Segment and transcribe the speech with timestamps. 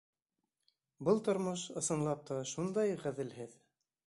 [1.09, 3.55] Был тормош, ысынлап та, шундай ғәҙелһеҙ!